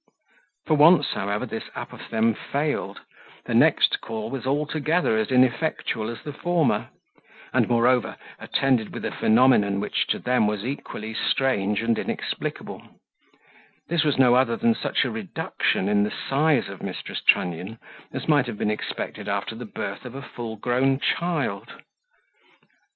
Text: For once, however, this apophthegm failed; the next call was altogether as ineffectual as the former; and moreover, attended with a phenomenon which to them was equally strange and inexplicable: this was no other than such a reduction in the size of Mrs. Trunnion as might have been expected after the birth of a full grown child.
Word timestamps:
For 0.65 0.73
once, 0.73 1.11
however, 1.13 1.45
this 1.45 1.65
apophthegm 1.75 2.35
failed; 2.35 3.01
the 3.45 3.53
next 3.53 4.01
call 4.01 4.31
was 4.31 4.47
altogether 4.47 5.15
as 5.15 5.27
ineffectual 5.29 6.09
as 6.09 6.23
the 6.23 6.33
former; 6.33 6.89
and 7.53 7.69
moreover, 7.69 8.15
attended 8.39 8.95
with 8.95 9.05
a 9.05 9.11
phenomenon 9.11 9.79
which 9.79 10.07
to 10.07 10.17
them 10.17 10.47
was 10.47 10.65
equally 10.65 11.13
strange 11.13 11.83
and 11.83 11.99
inexplicable: 11.99 12.81
this 13.89 14.03
was 14.03 14.17
no 14.17 14.33
other 14.33 14.55
than 14.55 14.73
such 14.73 15.05
a 15.05 15.11
reduction 15.11 15.87
in 15.87 16.01
the 16.01 16.09
size 16.27 16.67
of 16.67 16.79
Mrs. 16.79 17.23
Trunnion 17.23 17.77
as 18.11 18.27
might 18.27 18.47
have 18.47 18.57
been 18.57 18.71
expected 18.71 19.29
after 19.29 19.53
the 19.53 19.65
birth 19.65 20.03
of 20.03 20.15
a 20.15 20.23
full 20.23 20.55
grown 20.55 20.97
child. 20.99 21.73